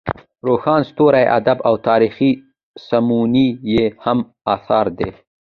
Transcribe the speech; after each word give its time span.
روښان 0.47 0.81
ستوري 0.89 1.23
ادبي 1.37 1.61
او 1.67 1.75
تاریخي 1.89 2.31
سمونې 2.87 3.47
یې 3.71 3.83
هم 4.03 4.19
اثار 4.55 4.85
دي. 4.99 5.09